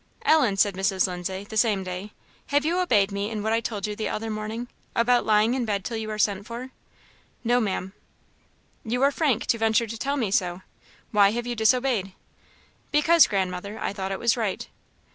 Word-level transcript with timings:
"Ellen," 0.23 0.57
said 0.57 0.73
Mrs. 0.73 1.05
Lindsay 1.05 1.43
the 1.43 1.55
same 1.57 1.83
day, 1.83 2.11
"have 2.47 2.65
you 2.65 2.79
obeyed 2.79 3.11
me 3.11 3.29
in 3.29 3.43
what 3.43 3.53
I 3.53 3.59
told 3.59 3.85
you 3.85 3.95
the 3.95 4.09
other 4.09 4.31
morning? 4.31 4.67
about 4.95 5.27
lying 5.27 5.53
in 5.53 5.63
bed 5.63 5.85
till 5.85 5.95
you 5.95 6.09
are 6.09 6.17
sent 6.17 6.47
for?" 6.47 6.71
"No, 7.43 7.59
Ma'am." 7.61 7.93
"You 8.83 9.03
are 9.03 9.11
frank! 9.11 9.45
to 9.45 9.59
venture 9.59 9.85
to 9.85 9.97
tell 9.99 10.17
me 10.17 10.31
so. 10.31 10.63
Why 11.11 11.29
have 11.33 11.45
you 11.45 11.53
disobeyed 11.55 12.05
me?" 12.05 12.15
"Because, 12.91 13.27
Grandmother, 13.27 13.77
I 13.77 13.93
thought 13.93 14.11
it 14.11 14.17
was 14.17 14.35
right." 14.35 14.67